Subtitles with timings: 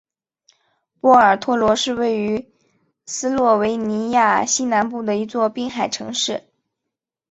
[0.99, 2.51] 波尔托罗是位于
[3.05, 6.47] 斯洛维尼亚西南部的一座滨海城市。